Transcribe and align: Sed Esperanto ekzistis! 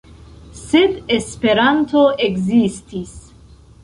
Sed 0.59 0.95
Esperanto 1.17 2.01
ekzistis! 2.29 3.13